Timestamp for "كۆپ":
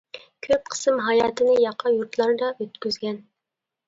0.45-0.69